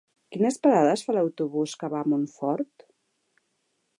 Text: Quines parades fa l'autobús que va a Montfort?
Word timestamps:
Quines 0.35 0.55
parades 0.67 1.03
fa 1.09 1.15
l'autobús 1.17 1.77
que 1.83 1.91
va 1.95 2.01
a 2.05 2.09
Montfort? 2.15 2.87